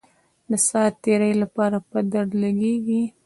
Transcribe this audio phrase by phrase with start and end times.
[0.49, 3.01] د ساعت تیرۍ لپاره په درد لګېږي.